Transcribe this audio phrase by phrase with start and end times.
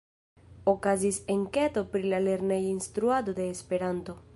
[0.71, 4.23] Okazis enketo pri la lerneja instruado de Esperanto.